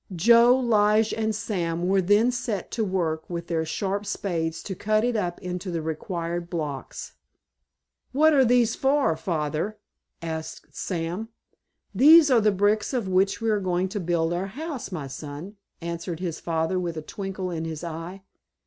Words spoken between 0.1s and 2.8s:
Joe, Lige, and Sam were then set